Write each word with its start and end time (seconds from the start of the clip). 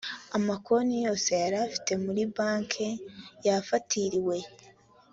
amakonti 0.37 0.95
yose 1.05 1.31
yarafite 1.43 1.91
muri 2.03 2.21
bank 2.35 2.71
yafatiriwe 3.45 4.37